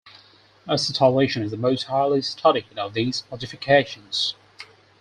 Acetylation 0.67 1.43
is 1.43 1.51
the 1.51 1.57
most 1.57 1.83
highly 1.83 2.23
studied 2.23 2.65
of 2.75 2.95
these 2.95 3.23
modifications. 3.29 4.33